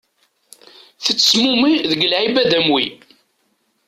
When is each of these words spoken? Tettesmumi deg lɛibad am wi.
Tettesmumi 1.03 1.73
deg 1.91 2.01
lɛibad 2.11 2.51
am 2.57 2.67
wi. 2.73 2.85